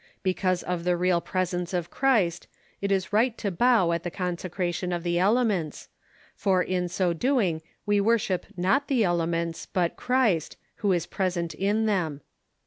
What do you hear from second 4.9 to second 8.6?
of the elements, for in so doing we worship